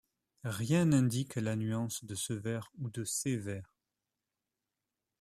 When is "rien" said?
0.49-0.85